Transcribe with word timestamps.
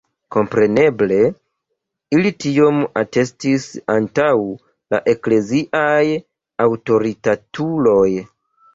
Kompreneble, 0.35 1.19
ili 2.19 2.31
tion 2.45 2.81
atestis 3.03 3.69
antaŭ 3.99 4.27
la 4.49 5.05
ekleziaj 5.17 6.05
aŭtoritatuloj. 6.69 8.13